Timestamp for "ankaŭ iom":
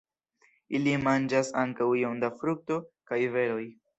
1.65-2.17